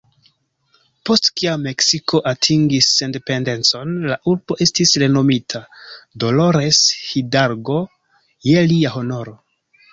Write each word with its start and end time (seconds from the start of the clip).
Post 1.09 1.27
kiam 1.41 1.65
Meksiko 1.67 2.21
atingis 2.31 2.87
sendependecon, 3.01 3.93
la 4.13 4.17
urbo 4.33 4.59
estis 4.67 4.95
renomita 5.05 5.63
"Dolores 6.27 6.83
Hidalgo" 7.07 7.81
je 8.51 8.69
lia 8.77 8.99
honoro. 8.99 9.41